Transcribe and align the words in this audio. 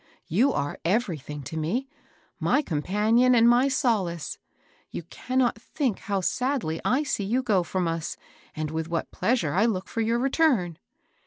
You 0.25 0.51
are 0.51 0.79
everything 0.83 1.43
to 1.43 1.55
me,— 1.57 1.87
my 2.49 2.63
companion 2.63 3.35
and 3.35 3.47
my 3.47 3.67
solace. 3.67 4.39
You 4.89 5.03
can 5.03 5.37
not 5.37 5.61
think 5.61 5.99
how 5.99 6.21
sadly 6.21 6.81
I 6.83 7.03
see 7.03 7.23
you 7.23 7.43
go 7.43 7.61
from 7.61 7.87
us, 7.87 8.17
and 8.55 8.71
with 8.71 8.87
what 8.87 9.11
pleasure 9.11 9.53
I 9.53 9.67
look 9.67 9.87
for 9.87 10.01
your 10.01 10.17
return." 10.17 10.79